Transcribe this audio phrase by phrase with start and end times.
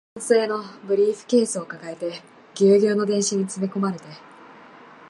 [0.31, 2.23] ナイロン製のブリーフケースを抱えて、
[2.55, 4.05] ギュウギュウの電車に詰め込まれて